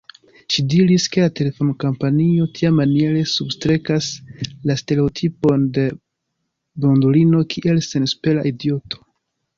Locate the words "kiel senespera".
7.55-8.49